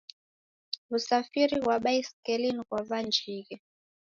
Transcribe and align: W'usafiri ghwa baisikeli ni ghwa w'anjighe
W'usafiri 0.89 1.55
ghwa 1.63 1.75
baisikeli 1.83 2.47
ni 2.55 2.63
ghwa 2.67 2.79
w'anjighe 2.89 3.55